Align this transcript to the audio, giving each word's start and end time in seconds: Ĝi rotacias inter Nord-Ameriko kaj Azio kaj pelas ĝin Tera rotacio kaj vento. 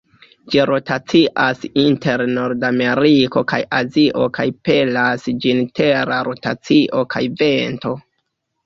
Ĝi 0.53 0.61
rotacias 0.69 1.61
inter 1.81 2.23
Nord-Ameriko 2.31 3.45
kaj 3.53 3.61
Azio 3.83 4.27
kaj 4.41 4.49
pelas 4.71 5.29
ĝin 5.45 5.63
Tera 5.83 6.23
rotacio 6.33 7.09
kaj 7.17 7.27
vento. 7.45 7.97